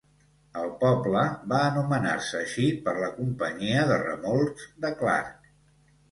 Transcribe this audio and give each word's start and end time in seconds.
El 0.59 0.69
poble 0.83 1.25
va 1.51 1.57
anomenar-se 1.65 2.39
així 2.39 2.65
per 2.87 2.93
la 3.01 3.09
companyia 3.17 3.83
de 3.91 3.99
remolcs 4.05 4.65
de 4.87 4.91
Clark. 5.03 5.45